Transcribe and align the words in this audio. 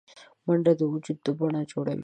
منډه 0.45 0.73
د 0.79 0.81
وجود 0.93 1.17
د 1.25 1.27
بڼه 1.39 1.61
جوړوي 1.71 1.99